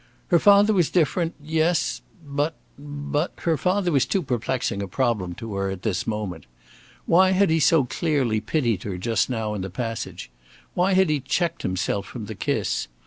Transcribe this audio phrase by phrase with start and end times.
[0.29, 5.53] Her father was different yes, but but Her father was too perplexing a problem to
[5.53, 6.47] her at this moment.
[7.05, 10.31] Why had he so clearly pitied her just now in the passage?
[10.73, 12.87] Why had he checked himself from the kiss?